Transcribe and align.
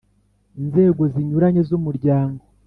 inzego 0.61 1.01
zinyuranye 1.13 1.61
z’Umuryango 1.69 2.43